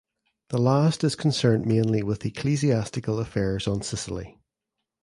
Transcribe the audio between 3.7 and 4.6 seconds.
Sicily.